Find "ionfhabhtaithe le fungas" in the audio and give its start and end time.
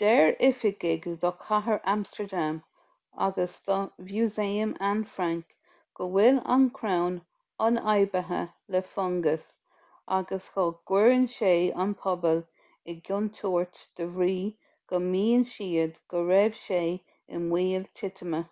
7.66-9.48